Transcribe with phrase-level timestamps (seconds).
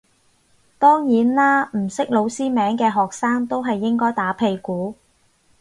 [0.79, 4.95] 當然啦唔識老師名嘅學生都係應該打屁股